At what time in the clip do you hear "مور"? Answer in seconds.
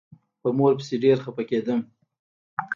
0.57-0.71